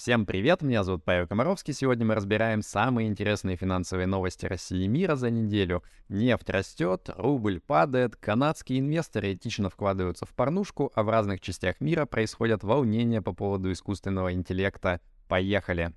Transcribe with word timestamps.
Всем 0.00 0.24
привет, 0.24 0.62
меня 0.62 0.82
зовут 0.82 1.04
Павел 1.04 1.26
Комаровский. 1.26 1.74
Сегодня 1.74 2.06
мы 2.06 2.14
разбираем 2.14 2.62
самые 2.62 3.06
интересные 3.06 3.56
финансовые 3.56 4.06
новости 4.06 4.46
России 4.46 4.84
и 4.84 4.88
мира 4.88 5.14
за 5.14 5.28
неделю. 5.28 5.82
Нефть 6.08 6.48
растет, 6.48 7.10
рубль 7.18 7.60
падает, 7.60 8.16
канадские 8.16 8.78
инвесторы 8.78 9.34
этично 9.34 9.68
вкладываются 9.68 10.24
в 10.24 10.30
порнушку, 10.30 10.90
а 10.94 11.02
в 11.02 11.10
разных 11.10 11.42
частях 11.42 11.82
мира 11.82 12.06
происходят 12.06 12.64
волнения 12.64 13.20
по 13.20 13.34
поводу 13.34 13.70
искусственного 13.70 14.32
интеллекта. 14.32 15.02
Поехали! 15.28 15.92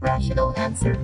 Rational 0.00 0.54
answer. 0.54 0.96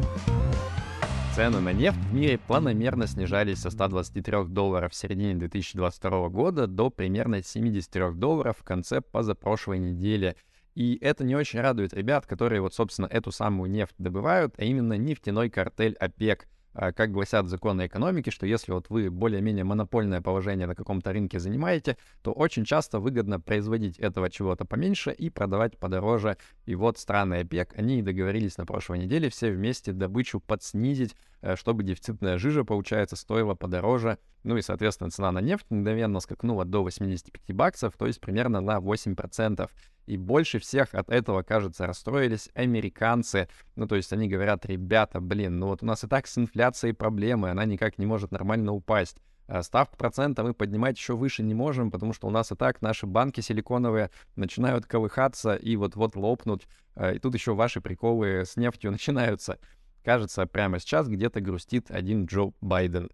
Цены 1.36 1.60
на 1.60 1.74
нефть 1.74 1.98
в 1.98 2.14
мире 2.14 2.38
планомерно 2.38 3.06
снижались 3.06 3.58
со 3.58 3.68
123 3.68 4.44
долларов 4.46 4.92
в 4.92 4.94
середине 4.94 5.34
2022 5.34 6.30
года 6.30 6.66
до 6.66 6.88
примерно 6.88 7.42
73 7.42 8.12
долларов 8.14 8.56
в 8.58 8.64
конце 8.64 9.02
позапрошлой 9.02 9.78
недели. 9.78 10.34
И 10.74 10.96
это 10.98 11.24
не 11.24 11.36
очень 11.36 11.60
радует 11.60 11.92
ребят, 11.92 12.24
которые 12.24 12.62
вот, 12.62 12.72
собственно, 12.72 13.04
эту 13.04 13.32
самую 13.32 13.70
нефть 13.70 13.94
добывают, 13.98 14.54
а 14.56 14.64
именно 14.64 14.94
нефтяной 14.94 15.50
картель 15.50 15.94
ОПЕК— 16.00 16.48
как 16.76 17.10
гласят 17.10 17.48
законы 17.48 17.86
экономики, 17.86 18.30
что 18.30 18.46
если 18.46 18.72
вот 18.72 18.90
вы 18.90 19.10
более-менее 19.10 19.64
монопольное 19.64 20.20
положение 20.20 20.66
на 20.66 20.74
каком-то 20.74 21.12
рынке 21.12 21.38
занимаете, 21.38 21.96
то 22.22 22.32
очень 22.32 22.64
часто 22.64 23.00
выгодно 23.00 23.40
производить 23.40 23.98
этого 23.98 24.28
чего-то 24.30 24.64
поменьше 24.64 25.10
и 25.12 25.30
продавать 25.30 25.78
подороже. 25.78 26.36
И 26.66 26.74
вот 26.74 26.98
страны 26.98 27.40
ОПЕК, 27.40 27.74
они 27.78 28.02
договорились 28.02 28.58
на 28.58 28.66
прошлой 28.66 28.98
неделе 28.98 29.30
все 29.30 29.50
вместе 29.50 29.92
добычу 29.92 30.40
подснизить, 30.40 31.16
чтобы 31.54 31.84
дефицитная 31.84 32.38
жижа, 32.38 32.64
получается, 32.64 33.14
стоила 33.14 33.54
подороже. 33.54 34.18
Ну 34.42 34.56
и, 34.56 34.62
соответственно, 34.62 35.10
цена 35.10 35.30
на 35.30 35.40
нефть 35.40 35.66
мгновенно 35.70 36.18
скакнула 36.20 36.64
до 36.64 36.82
85 36.82 37.54
баксов, 37.54 37.94
то 37.96 38.06
есть 38.06 38.20
примерно 38.20 38.60
на 38.60 38.78
8%. 38.78 39.70
И 40.06 40.16
больше 40.16 40.58
всех 40.58 40.94
от 40.94 41.10
этого, 41.10 41.42
кажется, 41.42 41.86
расстроились 41.86 42.48
американцы. 42.54 43.48
Ну, 43.74 43.86
то 43.86 43.96
есть 43.96 44.12
они 44.12 44.28
говорят, 44.28 44.64
ребята, 44.66 45.20
блин, 45.20 45.58
ну 45.58 45.66
вот 45.66 45.82
у 45.82 45.86
нас 45.86 46.04
и 46.04 46.06
так 46.06 46.26
с 46.26 46.38
инфляцией 46.38 46.94
проблемы, 46.94 47.50
она 47.50 47.64
никак 47.64 47.98
не 47.98 48.06
может 48.06 48.30
нормально 48.30 48.72
упасть. 48.72 49.18
А 49.48 49.62
ставку 49.62 49.96
процента 49.96 50.42
мы 50.42 50.54
поднимать 50.54 50.96
еще 50.96 51.14
выше 51.14 51.42
не 51.42 51.54
можем, 51.54 51.90
потому 51.90 52.12
что 52.12 52.26
у 52.26 52.30
нас 52.30 52.50
и 52.50 52.56
так 52.56 52.82
наши 52.82 53.06
банки 53.06 53.40
силиконовые 53.40 54.10
начинают 54.34 54.86
колыхаться 54.86 55.54
и 55.54 55.76
вот-вот 55.76 56.16
лопнут. 56.16 56.66
А, 56.96 57.12
и 57.12 57.18
тут 57.18 57.34
еще 57.34 57.54
ваши 57.54 57.80
приколы 57.80 58.44
с 58.44 58.56
нефтью 58.56 58.90
начинаются. 58.92 59.58
Кажется, 60.06 60.46
прямо 60.46 60.78
сейчас 60.78 61.08
где-то 61.08 61.40
грустит 61.40 61.90
один 61.90 62.26
Джо 62.26 62.52
Байден. 62.60 63.10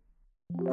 В 0.51 0.69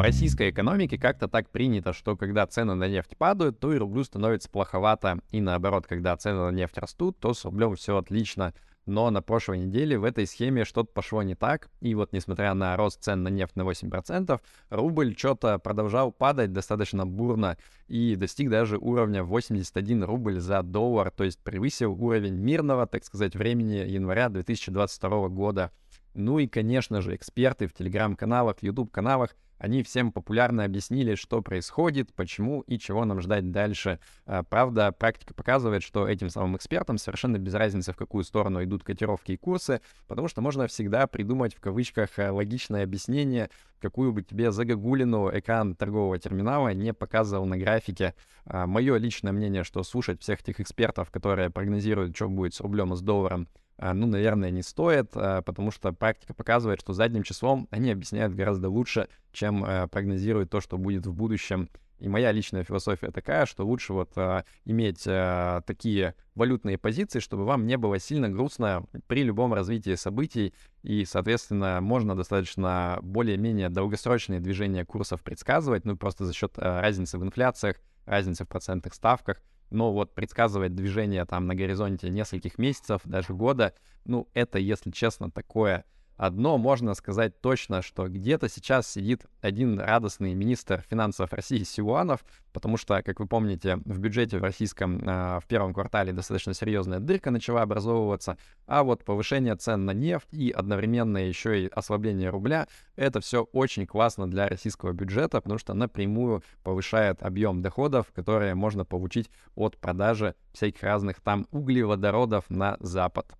российской 0.00 0.48
экономике 0.48 0.96
как-то 0.96 1.28
так 1.28 1.50
принято, 1.50 1.92
что 1.92 2.16
когда 2.16 2.46
цены 2.46 2.74
на 2.74 2.88
нефть 2.88 3.18
падают, 3.18 3.60
то 3.60 3.74
и 3.74 3.76
рублю 3.76 4.02
становится 4.02 4.48
плоховато. 4.48 5.18
И 5.30 5.42
наоборот, 5.42 5.86
когда 5.86 6.16
цены 6.16 6.50
на 6.50 6.52
нефть 6.52 6.78
растут, 6.78 7.18
то 7.18 7.34
с 7.34 7.44
рублем 7.44 7.76
все 7.76 7.98
отлично. 7.98 8.54
Но 8.86 9.10
на 9.10 9.22
прошлой 9.22 9.58
неделе 9.58 9.98
в 9.98 10.04
этой 10.04 10.26
схеме 10.26 10.64
что-то 10.64 10.90
пошло 10.92 11.22
не 11.22 11.34
так. 11.34 11.70
И 11.80 11.94
вот 11.94 12.12
несмотря 12.12 12.52
на 12.54 12.76
рост 12.76 13.02
цен 13.02 13.22
на 13.22 13.28
нефть 13.28 13.56
на 13.56 13.62
8%, 13.62 14.40
рубль 14.70 15.16
что-то 15.16 15.58
продолжал 15.58 16.12
падать 16.12 16.52
достаточно 16.52 17.06
бурно 17.06 17.56
и 17.88 18.14
достиг 18.16 18.50
даже 18.50 18.76
уровня 18.76 19.24
81 19.24 20.04
рубль 20.04 20.38
за 20.40 20.62
доллар, 20.62 21.10
то 21.10 21.24
есть 21.24 21.38
превысил 21.38 21.92
уровень 21.92 22.34
мирного, 22.34 22.86
так 22.86 23.04
сказать, 23.04 23.34
времени 23.34 23.76
января 23.76 24.28
2022 24.28 25.28
года. 25.28 25.70
Ну 26.14 26.38
и, 26.38 26.46
конечно 26.46 27.00
же, 27.00 27.14
эксперты 27.14 27.66
в 27.66 27.74
телеграм-каналах, 27.74 28.62
YouTube-каналах 28.62 29.34
они 29.58 29.82
всем 29.82 30.12
популярно 30.12 30.64
объяснили, 30.64 31.14
что 31.14 31.40
происходит, 31.40 32.12
почему 32.14 32.60
и 32.62 32.78
чего 32.78 33.04
нам 33.04 33.20
ждать 33.20 33.50
дальше. 33.50 33.98
А, 34.26 34.42
правда, 34.42 34.92
практика 34.92 35.32
показывает, 35.32 35.82
что 35.82 36.06
этим 36.06 36.28
самым 36.28 36.56
экспертам 36.56 36.98
совершенно 36.98 37.38
без 37.38 37.54
разницы, 37.54 37.92
в 37.92 37.96
какую 37.96 38.24
сторону 38.24 38.62
идут 38.62 38.84
котировки 38.84 39.32
и 39.32 39.36
курсы, 39.36 39.80
потому 40.06 40.28
что 40.28 40.40
можно 40.42 40.66
всегда 40.66 41.06
придумать 41.06 41.54
в 41.54 41.60
кавычках 41.60 42.18
э, 42.18 42.30
логичное 42.30 42.84
объяснение, 42.84 43.48
какую 43.80 44.12
бы 44.12 44.22
тебе 44.22 44.52
загогулину 44.52 45.30
экран 45.32 45.74
торгового 45.74 46.18
терминала 46.18 46.74
не 46.74 46.92
показывал 46.92 47.46
на 47.46 47.56
графике. 47.56 48.14
А, 48.44 48.66
Мое 48.66 48.96
личное 48.96 49.32
мнение, 49.32 49.64
что 49.64 49.82
слушать 49.82 50.20
всех 50.20 50.42
этих 50.42 50.60
экспертов, 50.60 51.10
которые 51.10 51.50
прогнозируют, 51.50 52.14
что 52.14 52.28
будет 52.28 52.54
с 52.54 52.60
рублем 52.60 52.92
и 52.92 52.96
с 52.96 53.00
долларом, 53.00 53.48
ну, 53.78 54.06
наверное, 54.06 54.50
не 54.50 54.62
стоит, 54.62 55.10
а, 55.14 55.42
потому 55.42 55.70
что 55.70 55.92
практика 55.92 56.34
показывает, 56.34 56.80
что 56.80 56.92
задним 56.92 57.22
числом 57.22 57.68
они 57.70 57.90
объясняют 57.90 58.34
гораздо 58.34 58.68
лучше, 58.68 59.08
чем 59.32 59.64
э, 59.64 59.88
прогнозируют 59.88 60.50
то, 60.50 60.60
что 60.60 60.78
будет 60.78 61.06
в 61.06 61.12
будущем. 61.12 61.68
И 61.98 62.08
моя 62.08 62.32
личная 62.32 62.64
философия 62.64 63.10
такая, 63.10 63.46
что 63.46 63.64
лучше 63.64 63.92
вот 63.92 64.10
а, 64.16 64.44
иметь 64.64 65.04
а, 65.06 65.62
такие 65.62 66.14
валютные 66.34 66.76
позиции, 66.76 67.18
чтобы 67.18 67.44
вам 67.44 67.66
не 67.66 67.76
было 67.76 67.98
сильно 67.98 68.28
грустно 68.28 68.84
при 69.06 69.22
любом 69.22 69.54
развитии 69.54 69.94
событий, 69.94 70.52
и, 70.82 71.04
соответственно, 71.04 71.80
можно 71.80 72.16
достаточно 72.16 72.98
более-менее 73.02 73.70
долгосрочные 73.70 74.40
движения 74.40 74.84
курсов 74.84 75.22
предсказывать, 75.22 75.84
ну, 75.84 75.96
просто 75.96 76.26
за 76.26 76.32
счет 76.32 76.52
а, 76.56 76.80
разницы 76.80 77.18
в 77.18 77.24
инфляциях, 77.24 77.76
разницы 78.06 78.44
в 78.44 78.48
процентных 78.48 78.94
ставках, 78.94 79.40
но 79.70 79.92
вот 79.92 80.14
предсказывать 80.14 80.74
движение 80.74 81.24
там 81.24 81.46
на 81.46 81.54
горизонте 81.54 82.10
нескольких 82.10 82.58
месяцев, 82.58 83.00
даже 83.04 83.32
года, 83.34 83.74
ну, 84.04 84.28
это, 84.34 84.58
если 84.58 84.90
честно, 84.90 85.30
такое 85.30 85.84
Одно 86.16 86.58
можно 86.58 86.94
сказать 86.94 87.40
точно, 87.40 87.82
что 87.82 88.08
где-то 88.08 88.48
сейчас 88.48 88.90
сидит 88.90 89.26
один 89.40 89.80
радостный 89.80 90.34
министр 90.34 90.84
финансов 90.88 91.32
России 91.32 91.64
Силуанов, 91.64 92.24
потому 92.52 92.76
что, 92.76 93.02
как 93.02 93.18
вы 93.18 93.26
помните, 93.26 93.76
в 93.84 93.98
бюджете 93.98 94.38
в 94.38 94.42
российском 94.42 94.98
э, 94.98 95.40
в 95.40 95.44
первом 95.48 95.74
квартале 95.74 96.12
достаточно 96.12 96.54
серьезная 96.54 97.00
дырка 97.00 97.32
начала 97.32 97.62
образовываться, 97.62 98.38
а 98.66 98.84
вот 98.84 99.04
повышение 99.04 99.56
цен 99.56 99.84
на 99.84 99.90
нефть 99.90 100.28
и 100.30 100.50
одновременно 100.50 101.18
еще 101.18 101.64
и 101.64 101.68
ослабление 101.68 102.30
рубля, 102.30 102.68
это 102.94 103.20
все 103.20 103.42
очень 103.52 103.86
классно 103.86 104.30
для 104.30 104.48
российского 104.48 104.92
бюджета, 104.92 105.40
потому 105.40 105.58
что 105.58 105.74
напрямую 105.74 106.44
повышает 106.62 107.24
объем 107.24 107.60
доходов, 107.60 108.12
которые 108.14 108.54
можно 108.54 108.84
получить 108.84 109.30
от 109.56 109.76
продажи 109.78 110.36
всяких 110.52 110.82
разных 110.84 111.20
там 111.20 111.48
углеводородов 111.50 112.48
на 112.50 112.76
Запад 112.78 113.34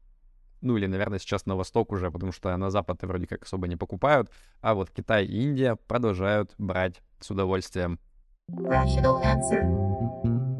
ну 0.64 0.76
или, 0.76 0.86
наверное, 0.86 1.18
сейчас 1.18 1.46
на 1.46 1.54
восток 1.54 1.92
уже, 1.92 2.10
потому 2.10 2.32
что 2.32 2.56
на 2.56 2.70
запад 2.70 3.02
вроде 3.02 3.26
как 3.26 3.44
особо 3.44 3.68
не 3.68 3.76
покупают, 3.76 4.30
а 4.60 4.74
вот 4.74 4.90
Китай 4.90 5.26
и 5.26 5.42
Индия 5.42 5.76
продолжают 5.76 6.54
брать 6.58 7.02
с 7.20 7.30
удовольствием. 7.30 8.00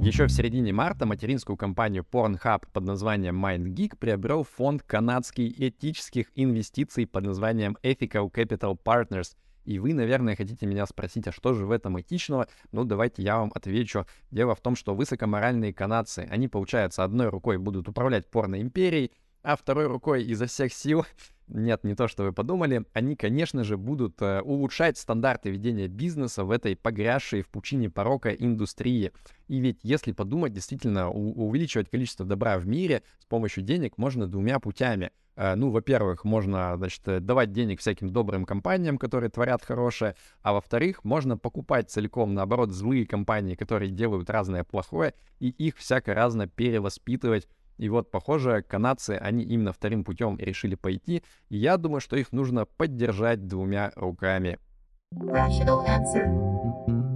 Еще 0.00 0.26
в 0.26 0.30
середине 0.30 0.72
марта 0.72 1.06
материнскую 1.06 1.56
компанию 1.56 2.04
Pornhub 2.10 2.64
под 2.72 2.84
названием 2.84 3.42
MindGeek 3.44 3.96
приобрел 3.96 4.44
фонд 4.44 4.82
канадских 4.82 5.58
этических 5.58 6.26
инвестиций 6.34 7.06
под 7.06 7.24
названием 7.24 7.78
Ethical 7.82 8.30
Capital 8.30 8.78
Partners. 8.82 9.34
И 9.64 9.78
вы, 9.78 9.94
наверное, 9.94 10.36
хотите 10.36 10.66
меня 10.66 10.84
спросить, 10.84 11.26
а 11.26 11.32
что 11.32 11.54
же 11.54 11.64
в 11.64 11.70
этом 11.70 11.98
этичного? 11.98 12.48
Ну, 12.70 12.84
давайте 12.84 13.22
я 13.22 13.38
вам 13.38 13.50
отвечу. 13.54 14.06
Дело 14.30 14.54
в 14.54 14.60
том, 14.60 14.76
что 14.76 14.94
высокоморальные 14.94 15.72
канадцы, 15.72 16.28
они, 16.30 16.48
получается, 16.48 17.02
одной 17.02 17.28
рукой 17.28 17.56
будут 17.56 17.88
управлять 17.88 18.30
порно-империей, 18.30 19.10
а 19.44 19.56
второй 19.56 19.86
рукой 19.86 20.24
изо 20.24 20.46
всех 20.46 20.72
сил, 20.72 21.04
нет, 21.48 21.84
не 21.84 21.94
то, 21.94 22.08
что 22.08 22.24
вы 22.24 22.32
подумали, 22.32 22.86
они, 22.94 23.14
конечно 23.16 23.62
же, 23.64 23.76
будут 23.76 24.20
э, 24.22 24.40
улучшать 24.40 24.96
стандарты 24.96 25.50
ведения 25.50 25.88
бизнеса 25.88 26.44
в 26.44 26.50
этой 26.50 26.74
погрязшей 26.74 27.42
в 27.42 27.48
пучине 27.48 27.90
порока 27.90 28.30
индустрии. 28.30 29.12
И 29.48 29.58
ведь, 29.58 29.80
если 29.82 30.12
подумать, 30.12 30.54
действительно, 30.54 31.10
увеличивать 31.10 31.90
количество 31.90 32.24
добра 32.24 32.58
в 32.58 32.66
мире 32.66 33.02
с 33.18 33.26
помощью 33.26 33.62
денег 33.62 33.98
можно 33.98 34.26
двумя 34.26 34.58
путями. 34.58 35.10
Э, 35.36 35.54
ну, 35.54 35.70
во-первых, 35.70 36.24
можно, 36.24 36.78
значит, 36.78 37.02
давать 37.26 37.52
денег 37.52 37.80
всяким 37.80 38.08
добрым 38.08 38.46
компаниям, 38.46 38.96
которые 38.96 39.28
творят 39.28 39.62
хорошее, 39.62 40.16
а 40.40 40.54
во-вторых, 40.54 41.04
можно 41.04 41.36
покупать 41.36 41.90
целиком, 41.90 42.32
наоборот, 42.32 42.72
злые 42.72 43.06
компании, 43.06 43.54
которые 43.54 43.90
делают 43.90 44.30
разное 44.30 44.64
плохое, 44.64 45.12
и 45.40 45.50
их 45.50 45.76
всяко 45.76 46.14
разно 46.14 46.48
перевоспитывать 46.48 47.48
и 47.76 47.88
вот, 47.88 48.10
похоже, 48.10 48.62
канадцы, 48.62 49.18
они 49.20 49.44
именно 49.44 49.72
вторым 49.72 50.04
путем 50.04 50.38
решили 50.38 50.74
пойти, 50.74 51.22
и 51.48 51.56
я 51.56 51.76
думаю, 51.76 52.00
что 52.00 52.16
их 52.16 52.32
нужно 52.32 52.66
поддержать 52.66 53.46
двумя 53.46 53.92
руками. 53.96 54.58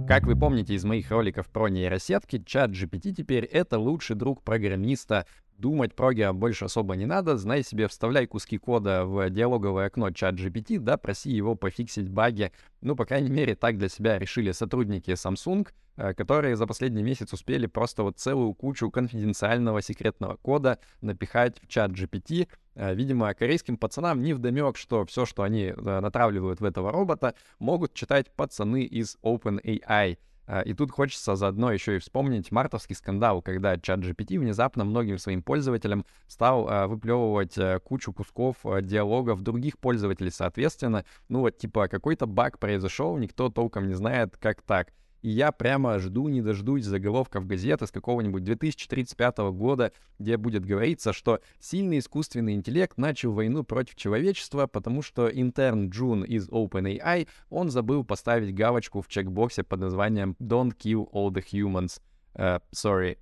Как 0.07 0.23
вы 0.23 0.35
помните 0.35 0.73
из 0.73 0.83
моих 0.85 1.11
роликов 1.11 1.47
про 1.49 1.67
нейросетки, 1.67 2.43
чат 2.43 2.71
GPT 2.71 3.13
теперь 3.13 3.45
это 3.45 3.77
лучший 3.77 4.15
друг 4.15 4.41
программиста, 4.41 5.27
думать 5.59 5.93
про 5.93 6.13
Гео 6.13 6.33
больше 6.33 6.65
особо 6.65 6.95
не 6.95 7.05
надо, 7.05 7.37
знай 7.37 7.63
себе, 7.63 7.87
вставляй 7.87 8.25
куски 8.27 8.57
кода 8.57 9.05
в 9.05 9.29
диалоговое 9.29 9.87
окно 9.87 10.11
чат 10.11 10.35
GPT, 10.35 10.79
да, 10.79 10.97
проси 10.97 11.31
его 11.31 11.55
пофиксить 11.55 12.09
баги. 12.09 12.51
Ну, 12.81 12.95
по 12.95 13.05
крайней 13.05 13.29
мере, 13.29 13.55
так 13.55 13.77
для 13.77 13.89
себя 13.89 14.17
решили 14.17 14.51
сотрудники 14.51 15.11
Samsung, 15.11 15.67
э, 15.97 16.13
которые 16.13 16.55
за 16.55 16.65
последний 16.65 17.03
месяц 17.03 17.33
успели 17.33 17.67
просто 17.67 18.03
вот 18.03 18.17
целую 18.17 18.53
кучу 18.53 18.89
конфиденциального 18.89 19.81
секретного 19.81 20.37
кода 20.37 20.79
напихать 21.01 21.59
в 21.61 21.67
чат 21.67 21.91
GPT. 21.91 22.47
Э, 22.75 22.95
видимо, 22.95 23.33
корейским 23.33 23.77
пацанам 23.77 24.21
не 24.21 24.33
вдомек, 24.33 24.77
что 24.77 25.05
все, 25.05 25.25
что 25.25 25.43
они 25.43 25.73
э, 25.75 25.99
натравливают 25.99 26.61
в 26.61 26.63
этого 26.63 26.91
робота, 26.91 27.35
могут 27.59 27.93
читать 27.93 28.31
пацаны 28.31 28.83
из 28.83 29.17
OpenAI. 29.23 30.17
А, 30.51 30.61
и 30.61 30.73
тут 30.73 30.89
хочется 30.89 31.35
заодно 31.35 31.71
еще 31.71 31.95
и 31.95 31.99
вспомнить 31.99 32.51
мартовский 32.51 32.95
скандал, 32.95 33.43
когда 33.43 33.77
чат 33.77 33.99
GPT 33.99 34.39
внезапно 34.39 34.83
многим 34.83 35.19
своим 35.19 35.43
пользователям 35.43 36.07
стал 36.27 36.67
а, 36.67 36.87
выплевывать 36.87 37.55
а, 37.59 37.79
кучу 37.79 38.11
кусков 38.11 38.57
диалогов 38.81 39.43
других 39.43 39.77
пользователей, 39.77 40.31
соответственно. 40.31 41.05
Ну 41.27 41.41
вот 41.41 41.59
типа 41.59 41.87
какой-то 41.87 42.25
баг 42.25 42.57
произошел, 42.57 43.15
никто 43.17 43.49
толком 43.49 43.87
не 43.87 43.93
знает, 43.93 44.37
как 44.37 44.63
так. 44.63 44.91
И 45.21 45.29
я 45.29 45.51
прямо 45.51 45.99
жду, 45.99 46.27
не 46.29 46.41
дождусь 46.41 46.85
заголовков 46.85 47.45
газеты 47.45 47.87
с 47.87 47.91
какого-нибудь 47.91 48.43
2035 48.43 49.37
года, 49.51 49.91
где 50.17 50.37
будет 50.37 50.65
говориться, 50.65 51.13
что 51.13 51.39
сильный 51.59 51.99
искусственный 51.99 52.53
интеллект 52.53 52.97
начал 52.97 53.33
войну 53.33 53.63
против 53.63 53.95
человечества, 53.95 54.67
потому 54.67 55.01
что 55.01 55.27
интерн 55.27 55.89
Джун 55.89 56.23
из 56.23 56.47
OpenAI, 56.49 57.27
он 57.49 57.69
забыл 57.69 58.03
поставить 58.03 58.55
галочку 58.55 59.01
в 59.01 59.07
чекбоксе 59.07 59.63
под 59.63 59.81
названием 59.81 60.35
«Don't 60.39 60.73
kill 60.77 61.09
all 61.11 61.29
the 61.31 61.43
humans». 61.43 62.01
Uh, 62.35 62.61
sorry. 62.71 63.17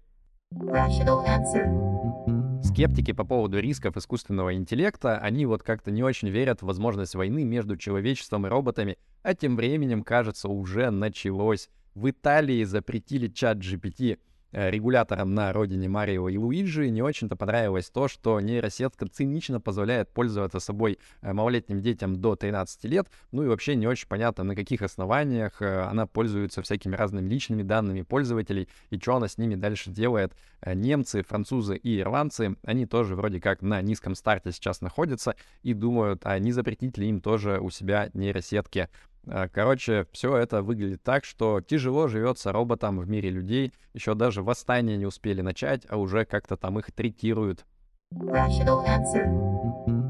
Скептики 2.64 3.12
по 3.12 3.24
поводу 3.24 3.60
рисков 3.60 3.98
искусственного 3.98 4.54
интеллекта, 4.54 5.18
они 5.18 5.46
вот 5.46 5.64
как-то 5.64 5.92
не 5.92 6.04
очень 6.04 6.30
верят 6.30 6.62
в 6.62 6.66
возможность 6.66 7.16
войны 7.16 7.44
между 7.44 7.78
человечеством 7.78 8.46
и 8.46 8.50
роботами, 8.50 8.98
а 9.24 9.34
тем 9.36 9.56
временем, 9.56 10.04
кажется, 10.04 10.48
уже 10.48 10.90
началось. 10.90 11.70
В 11.98 12.12
Италии 12.12 12.64
запретили 12.64 13.28
чат 13.28 13.58
GPT 13.58 14.20
э, 14.52 14.70
регуляторам 14.70 15.34
на 15.34 15.52
родине 15.52 15.90
Марио 15.90 16.30
и 16.30 16.38
Луиджи. 16.38 16.92
Не 16.92 17.02
очень-то 17.02 17.36
понравилось 17.36 17.90
то, 17.90 18.08
что 18.08 18.40
нейросетка 18.40 19.08
цинично 19.08 19.60
позволяет 19.60 20.14
пользоваться 20.14 20.60
собой 20.60 21.00
э, 21.24 21.34
малолетним 21.34 21.82
детям 21.82 22.16
до 22.16 22.36
13 22.36 22.84
лет. 22.84 23.08
Ну 23.32 23.42
и 23.42 23.48
вообще 23.48 23.74
не 23.74 23.88
очень 23.88 24.08
понятно, 24.08 24.44
на 24.44 24.56
каких 24.56 24.84
основаниях 24.84 25.60
э, 25.64 25.82
она 25.90 26.06
пользуется 26.06 26.62
всякими 26.62 26.96
разными 26.96 27.28
личными 27.28 27.64
данными 27.64 28.04
пользователей 28.04 28.70
и 28.92 29.00
что 29.00 29.16
она 29.16 29.28
с 29.28 29.40
ними 29.40 29.56
дальше 29.56 29.90
делает. 29.90 30.34
Немцы, 30.64 31.24
французы 31.24 31.78
и 31.78 32.00
ирландцы, 32.00 32.58
они 32.62 32.86
тоже 32.86 33.16
вроде 33.16 33.42
как 33.42 33.64
на 33.64 33.82
низком 33.82 34.14
старте 34.14 34.52
сейчас 34.52 34.82
находятся 34.82 35.36
и 35.64 35.74
думают, 35.74 36.22
а 36.26 36.38
не 36.38 36.52
запретить 36.52 37.00
ли 37.00 37.10
им 37.10 37.22
тоже 37.22 37.60
у 37.60 37.72
себя 37.72 38.12
нейросетки. 38.14 38.88
А, 39.30 39.50
короче, 39.50 40.08
все 40.12 40.38
это 40.38 40.62
выглядит 40.64 41.04
так, 41.04 41.26
что 41.26 41.62
тяжело 41.62 42.08
живется 42.08 42.52
роботам 42.52 43.00
в 43.00 43.10
мире 43.10 43.30
людей. 43.30 43.74
Еще 43.94 44.16
даже 44.16 44.42
восстание 44.42 44.98
не 44.98 45.06
успели 45.06 45.42
начать, 45.42 45.86
а 45.90 45.98
уже 45.98 46.26
как-то 46.26 46.56
там 46.56 46.80
их 46.80 46.92
третируют. 46.92 47.66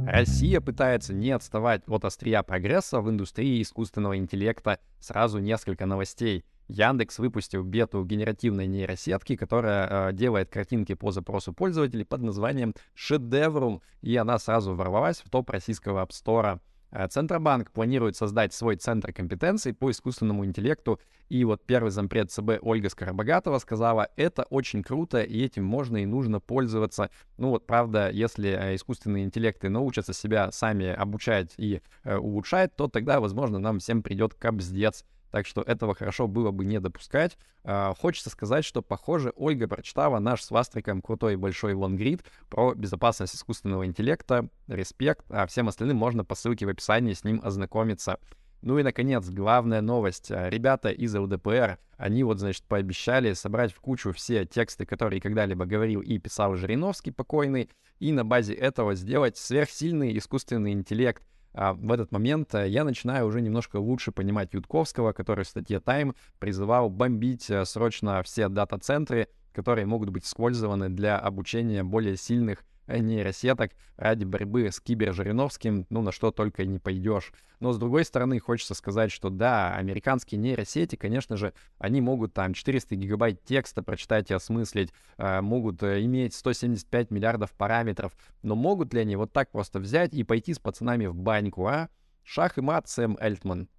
Россия 0.07 0.61
пытается 0.61 1.13
не 1.13 1.31
отставать 1.31 1.81
от 1.87 2.05
острия 2.05 2.43
прогресса 2.43 3.01
в 3.01 3.09
индустрии 3.09 3.61
искусственного 3.61 4.17
интеллекта. 4.17 4.79
Сразу 4.99 5.39
несколько 5.39 5.85
новостей. 5.85 6.45
Яндекс 6.67 7.19
выпустил 7.19 7.63
бету 7.63 8.03
генеративной 8.03 8.67
нейросетки, 8.67 9.35
которая 9.35 10.09
э, 10.09 10.13
делает 10.13 10.49
картинки 10.49 10.93
по 10.93 11.11
запросу 11.11 11.53
пользователей 11.53 12.05
под 12.05 12.21
названием 12.21 12.73
«Шедеврум», 12.93 13.81
и 14.01 14.15
она 14.17 14.37
сразу 14.37 14.75
ворвалась 14.75 15.21
в 15.21 15.29
топ 15.29 15.49
российского 15.49 16.05
App. 16.05 16.59
Э, 16.91 17.07
Центробанк 17.07 17.71
планирует 17.71 18.15
создать 18.15 18.53
свой 18.53 18.75
центр 18.75 19.13
компетенций 19.13 19.73
по 19.73 19.91
искусственному 19.91 20.45
интеллекту. 20.45 20.99
И 21.29 21.43
вот 21.43 21.65
первый 21.65 21.91
зампред 21.91 22.31
ЦБ 22.31 22.59
Ольга 22.61 22.89
Скоробогатова 22.89 23.59
сказала, 23.59 24.09
это 24.15 24.43
очень 24.43 24.83
круто, 24.83 25.21
и 25.21 25.43
этим 25.43 25.65
можно 25.65 25.97
и 25.97 26.05
нужно 26.05 26.39
пользоваться. 26.39 27.09
Ну 27.37 27.49
вот, 27.49 27.67
правда, 27.67 28.09
если 28.09 28.49
э, 28.49 28.75
искусственные 28.75 29.25
интеллекты 29.25 29.69
научатся 29.69 30.13
себя 30.13 30.51
сами 30.51 30.87
обучать 30.87 31.53
и 31.57 31.81
э, 32.03 32.17
улучшать, 32.17 32.75
то 32.75 32.87
тогда, 32.87 33.19
возможно, 33.19 33.59
нам 33.59 33.79
всем 33.79 34.01
придет 34.01 34.33
капздец. 34.33 35.03
Так 35.31 35.45
что 35.45 35.61
этого 35.61 35.93
хорошо 35.93 36.27
было 36.27 36.51
бы 36.51 36.65
не 36.65 36.79
допускать. 36.79 37.37
А, 37.63 37.93
хочется 37.93 38.29
сказать, 38.29 38.65
что, 38.65 38.81
похоже, 38.81 39.33
Ольга 39.35 39.67
прочитала 39.67 40.19
наш 40.19 40.43
с 40.43 40.51
Вастриком 40.51 41.01
крутой 41.01 41.35
большой 41.35 41.73
лонгрид 41.73 42.23
про 42.49 42.73
безопасность 42.73 43.35
искусственного 43.35 43.85
интеллекта. 43.85 44.47
Респект. 44.67 45.25
А 45.29 45.47
всем 45.47 45.67
остальным 45.67 45.97
можно 45.97 46.23
по 46.23 46.35
ссылке 46.35 46.65
в 46.65 46.69
описании 46.69 47.13
с 47.13 47.23
ним 47.23 47.41
ознакомиться. 47.43 48.19
Ну 48.61 48.79
и, 48.79 48.83
наконец, 48.83 49.27
главная 49.29 49.81
новость. 49.81 50.31
А, 50.31 50.49
ребята 50.49 50.89
из 50.89 51.13
ЛДПР, 51.13 51.77
они 51.97 52.23
вот, 52.23 52.39
значит, 52.39 52.63
пообещали 52.63 53.33
собрать 53.33 53.73
в 53.73 53.79
кучу 53.81 54.13
все 54.13 54.45
тексты, 54.45 54.85
которые 54.85 55.21
когда-либо 55.21 55.65
говорил 55.65 56.01
и 56.01 56.17
писал 56.17 56.55
Жириновский 56.55 57.11
покойный, 57.11 57.69
и 57.99 58.11
на 58.11 58.23
базе 58.23 58.53
этого 58.53 58.95
сделать 58.95 59.37
сверхсильный 59.37 60.17
искусственный 60.17 60.71
интеллект— 60.71 61.23
а 61.57 61.73
в 61.73 61.91
этот 61.91 62.11
момент 62.11 62.53
э, 62.53 62.69
я 62.69 62.83
начинаю 62.83 63.25
уже 63.25 63.41
немножко 63.41 63.77
лучше 63.77 64.11
понимать 64.11 64.53
Ютковского, 64.53 65.11
который 65.11 65.43
в 65.43 65.47
статье 65.47 65.79
Time 65.79 66.15
призывал 66.37 66.89
бомбить 66.91 67.49
э, 67.49 67.65
срочно 67.65 68.21
все 68.21 68.47
дата-центры, 68.47 69.27
которые 69.53 69.87
могут 69.87 70.09
быть 70.11 70.25
использованы 70.25 70.89
для 70.89 71.17
обучения 71.17 71.83
более 71.83 72.15
сильных 72.15 72.63
нейросеток 72.87 73.71
ради 73.95 74.23
борьбы 74.23 74.71
с 74.71 74.79
кибержириновским, 74.79 75.85
ну, 75.89 76.01
на 76.01 76.11
что 76.11 76.31
только 76.31 76.65
не 76.65 76.79
пойдешь. 76.79 77.31
Но, 77.59 77.73
с 77.73 77.77
другой 77.77 78.05
стороны, 78.05 78.39
хочется 78.39 78.73
сказать, 78.75 79.11
что 79.11 79.29
да, 79.29 79.75
американские 79.75 80.39
нейросети, 80.39 80.95
конечно 80.95 81.37
же, 81.37 81.53
они 81.79 82.01
могут 82.01 82.33
там 82.33 82.53
400 82.53 82.95
гигабайт 82.95 83.43
текста 83.43 83.83
прочитать 83.83 84.31
и 84.31 84.33
осмыслить, 84.33 84.93
э, 85.17 85.41
могут 85.41 85.81
э, 85.83 86.03
иметь 86.03 86.33
175 86.33 87.11
миллиардов 87.11 87.51
параметров, 87.53 88.13
но 88.43 88.55
могут 88.55 88.93
ли 88.93 89.01
они 89.01 89.15
вот 89.15 89.33
так 89.33 89.51
просто 89.51 89.79
взять 89.79 90.13
и 90.13 90.23
пойти 90.23 90.53
с 90.53 90.59
пацанами 90.59 91.07
в 91.07 91.15
баньку, 91.15 91.67
а? 91.67 91.89
Шах 92.23 92.57
и 92.57 92.61
мат, 92.61 92.87
Сэм 92.87 93.17
Эльтман. 93.19 93.69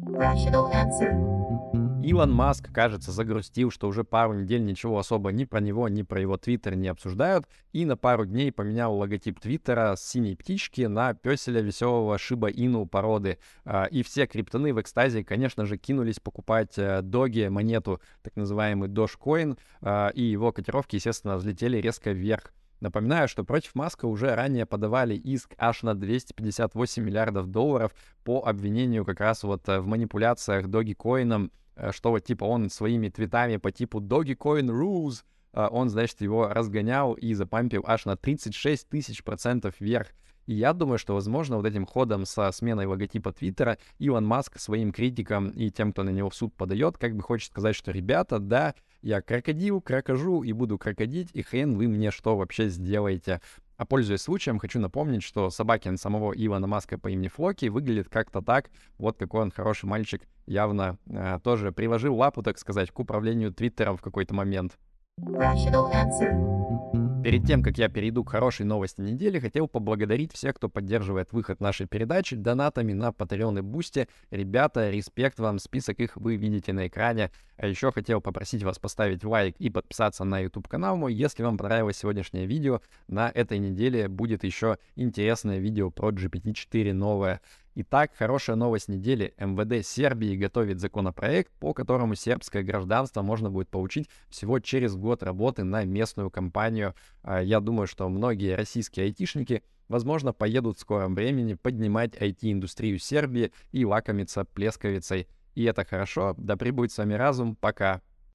Rational 0.00 0.72
answer. 0.72 1.89
Илон 2.02 2.32
Маск, 2.32 2.72
кажется, 2.72 3.12
загрустил, 3.12 3.70
что 3.70 3.86
уже 3.86 4.04
пару 4.04 4.32
недель 4.32 4.64
ничего 4.64 4.98
особо 4.98 5.32
ни 5.32 5.44
про 5.44 5.60
него, 5.60 5.86
ни 5.88 6.02
про 6.02 6.18
его 6.20 6.38
твиттер 6.38 6.74
не 6.74 6.88
обсуждают, 6.88 7.46
и 7.72 7.84
на 7.84 7.96
пару 7.96 8.24
дней 8.24 8.50
поменял 8.50 8.96
логотип 8.96 9.38
твиттера 9.38 9.94
с 9.96 10.02
синей 10.02 10.34
птички 10.34 10.82
на 10.82 11.12
песеля 11.12 11.60
веселого 11.60 12.16
Шиба 12.16 12.48
Ину 12.48 12.86
породы. 12.86 13.38
А, 13.64 13.84
и 13.84 14.02
все 14.02 14.26
криптоны 14.26 14.72
в 14.72 14.80
экстазе, 14.80 15.22
конечно 15.22 15.66
же, 15.66 15.76
кинулись 15.76 16.20
покупать 16.20 16.78
э, 16.78 17.02
доги, 17.02 17.48
монету, 17.48 18.00
так 18.22 18.34
называемый 18.34 18.88
Dogecoin, 18.88 19.58
а, 19.82 20.08
и 20.08 20.22
его 20.22 20.52
котировки, 20.52 20.96
естественно, 20.96 21.36
взлетели 21.36 21.76
резко 21.76 22.12
вверх. 22.12 22.52
Напоминаю, 22.80 23.28
что 23.28 23.44
против 23.44 23.74
Маска 23.74 24.06
уже 24.06 24.34
ранее 24.34 24.64
подавали 24.64 25.14
иск 25.14 25.52
аж 25.58 25.82
на 25.82 25.94
258 25.94 27.02
миллиардов 27.02 27.48
долларов 27.48 27.92
по 28.24 28.42
обвинению 28.46 29.04
как 29.04 29.20
раз 29.20 29.42
вот 29.42 29.68
э, 29.68 29.80
в 29.80 29.86
манипуляциях 29.86 30.66
Dogecoin 30.66 31.50
что 31.92 32.10
вот 32.10 32.24
типа 32.24 32.44
он 32.44 32.70
своими 32.70 33.08
твитами 33.08 33.56
по 33.56 33.70
типу 33.70 34.00
Dogecoin 34.00 34.66
Rules, 34.66 35.24
э, 35.52 35.66
он, 35.70 35.88
значит, 35.88 36.20
его 36.20 36.48
разгонял 36.48 37.14
и 37.14 37.34
запампил 37.34 37.84
аж 37.86 38.04
на 38.04 38.16
36 38.16 38.88
тысяч 38.88 39.22
процентов 39.22 39.74
вверх. 39.80 40.08
И 40.46 40.54
я 40.54 40.72
думаю, 40.72 40.98
что, 40.98 41.14
возможно, 41.14 41.56
вот 41.56 41.66
этим 41.66 41.86
ходом 41.86 42.24
со 42.26 42.50
сменой 42.50 42.86
логотипа 42.86 43.32
Твиттера 43.32 43.78
Илон 43.98 44.26
Маск 44.26 44.58
своим 44.58 44.92
критикам 44.92 45.50
и 45.50 45.70
тем, 45.70 45.92
кто 45.92 46.02
на 46.02 46.10
него 46.10 46.30
в 46.30 46.34
суд 46.34 46.54
подает, 46.54 46.98
как 46.98 47.14
бы 47.14 47.22
хочет 47.22 47.50
сказать, 47.50 47.76
что, 47.76 47.92
ребята, 47.92 48.38
да, 48.38 48.74
я 49.02 49.20
крокодил, 49.22 49.80
крокожу 49.80 50.42
и 50.42 50.52
буду 50.52 50.78
крокодить, 50.78 51.30
и 51.32 51.42
хрен 51.42 51.76
вы 51.76 51.88
мне 51.88 52.10
что 52.10 52.36
вообще 52.36 52.68
сделаете. 52.68 53.40
А 53.76 53.86
пользуясь 53.86 54.20
случаем, 54.20 54.58
хочу 54.58 54.78
напомнить, 54.78 55.22
что 55.22 55.48
собакин 55.48 55.96
самого 55.96 56.32
Ивана 56.32 56.66
Маска 56.66 56.98
по 56.98 57.08
имени 57.08 57.28
Флоки 57.28 57.66
выглядит 57.66 58.10
как-то 58.10 58.42
так. 58.42 58.70
Вот 58.98 59.16
какой 59.16 59.40
он 59.40 59.50
хороший 59.50 59.86
мальчик. 59.86 60.22
Явно 60.46 60.98
э, 61.06 61.38
тоже 61.42 61.72
приложил 61.72 62.14
лапу, 62.14 62.42
так 62.42 62.58
сказать, 62.58 62.90
к 62.90 62.98
управлению 62.98 63.54
Твиттером 63.54 63.96
в 63.96 64.02
какой-то 64.02 64.34
момент. 64.34 64.78
Rational 65.18 65.90
answer. 65.92 67.09
Перед 67.22 67.44
тем, 67.44 67.62
как 67.62 67.76
я 67.76 67.90
перейду 67.90 68.24
к 68.24 68.30
хорошей 68.30 68.64
новости 68.64 69.02
недели, 69.02 69.38
хотел 69.38 69.68
поблагодарить 69.68 70.32
всех, 70.32 70.54
кто 70.56 70.70
поддерживает 70.70 71.32
выход 71.32 71.60
нашей 71.60 71.86
передачи 71.86 72.34
донатами 72.34 72.94
на 72.94 73.10
Patreon 73.10 73.58
и 73.58 73.60
Boosty. 73.62 74.08
Ребята, 74.30 74.88
респект 74.90 75.38
вам, 75.38 75.58
список 75.58 76.00
их 76.00 76.16
вы 76.16 76.36
видите 76.36 76.72
на 76.72 76.86
экране. 76.86 77.30
А 77.58 77.66
еще 77.66 77.92
хотел 77.92 78.22
попросить 78.22 78.62
вас 78.62 78.78
поставить 78.78 79.22
лайк 79.22 79.54
и 79.58 79.68
подписаться 79.68 80.24
на 80.24 80.38
YouTube-канал 80.40 80.96
мой, 80.96 81.12
если 81.12 81.42
вам 81.42 81.58
понравилось 81.58 81.98
сегодняшнее 81.98 82.46
видео. 82.46 82.80
На 83.06 83.28
этой 83.28 83.58
неделе 83.58 84.08
будет 84.08 84.42
еще 84.42 84.78
интересное 84.96 85.58
видео 85.58 85.90
про 85.90 86.12
GPT-4 86.12 86.94
новое. 86.94 87.42
Итак, 87.76 88.10
хорошая 88.16 88.56
новость 88.56 88.88
недели. 88.88 89.32
МВД 89.38 89.86
Сербии 89.86 90.34
готовит 90.34 90.80
законопроект, 90.80 91.52
по 91.60 91.72
которому 91.72 92.16
сербское 92.16 92.64
гражданство 92.64 93.22
можно 93.22 93.48
будет 93.48 93.68
получить 93.68 94.10
всего 94.28 94.58
через 94.58 94.96
год 94.96 95.22
работы 95.22 95.62
на 95.62 95.84
местную 95.84 96.30
компанию. 96.30 96.96
А, 97.22 97.40
я 97.40 97.60
думаю, 97.60 97.86
что 97.86 98.08
многие 98.08 98.56
российские 98.56 99.04
айтишники, 99.04 99.62
возможно, 99.86 100.32
поедут 100.32 100.78
в 100.78 100.80
скором 100.80 101.14
времени 101.14 101.54
поднимать 101.54 102.16
IT-индустрию 102.16 102.98
Сербии 102.98 103.52
и 103.70 103.84
лакомиться 103.84 104.44
плесковицей. 104.44 105.28
И 105.54 105.62
это 105.62 105.84
хорошо. 105.84 106.34
Да 106.38 106.56
прибудет 106.56 106.90
с 106.90 106.98
вами 106.98 107.14
разум. 107.14 107.54
Пока. 107.54 108.02